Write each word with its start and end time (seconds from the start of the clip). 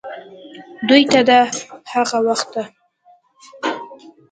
دوې 0.87 1.03
ته 1.11 1.19
دَ 1.27 1.29
هغه 1.93 2.17
وخت 2.27 2.51